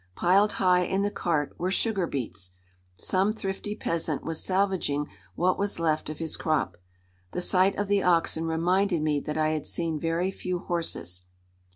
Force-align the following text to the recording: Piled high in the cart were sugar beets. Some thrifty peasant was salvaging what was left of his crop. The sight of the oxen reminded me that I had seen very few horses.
Piled 0.15 0.53
high 0.53 0.81
in 0.81 1.03
the 1.03 1.11
cart 1.11 1.53
were 1.59 1.69
sugar 1.69 2.07
beets. 2.07 2.53
Some 2.97 3.33
thrifty 3.33 3.75
peasant 3.75 4.23
was 4.23 4.43
salvaging 4.43 5.05
what 5.35 5.59
was 5.59 5.79
left 5.79 6.09
of 6.09 6.17
his 6.17 6.37
crop. 6.37 6.77
The 7.33 7.41
sight 7.41 7.77
of 7.77 7.87
the 7.87 8.01
oxen 8.01 8.45
reminded 8.45 9.03
me 9.03 9.19
that 9.19 9.37
I 9.37 9.49
had 9.49 9.67
seen 9.67 9.99
very 9.99 10.31
few 10.31 10.57
horses. 10.57 11.25